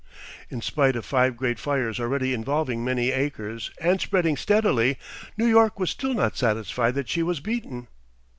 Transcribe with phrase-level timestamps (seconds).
[0.49, 4.97] In spite of five great fires already involving many acres, and spreading steadily,
[5.37, 7.87] New York was still not satisfied that she was beaten.